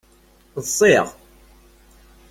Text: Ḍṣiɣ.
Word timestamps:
Ḍṣiɣ. 0.63 1.07